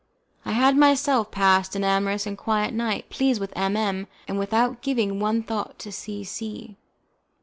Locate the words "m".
3.55-3.77, 3.77-4.07